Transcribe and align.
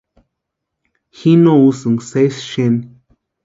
Ji 1.17 1.31
no 1.43 1.53
úsïnka 1.67 2.03
sési 2.09 2.41
xeni. 2.51 2.81